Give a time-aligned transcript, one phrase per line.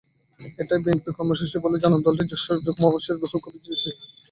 [0.59, 3.91] এটাই বিএনপির কর্মসূচি বলে জানান দলটির জ্যেষ্ঠ যুগ্ম মহাসচিব রুহুল কবির রিজভী।